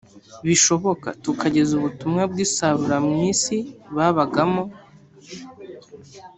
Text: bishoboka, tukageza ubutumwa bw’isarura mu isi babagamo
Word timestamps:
bishoboka, 0.47 1.07
tukageza 1.23 1.71
ubutumwa 1.75 2.21
bw’isarura 2.31 2.95
mu 3.07 3.13
isi 3.31 3.57
babagamo 3.95 4.63